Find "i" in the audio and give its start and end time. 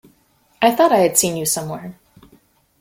0.63-0.71, 0.91-0.97